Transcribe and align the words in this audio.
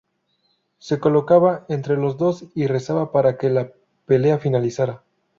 Se 0.79 0.99
colocaba 0.99 1.63
entre 1.69 1.95
los 1.95 2.17
dos 2.17 2.45
y 2.55 2.65
rezaba 2.65 3.11
para 3.11 3.37
que 3.37 3.51
la 3.51 3.71
pelea 4.07 4.39
finalizara. 4.39 5.03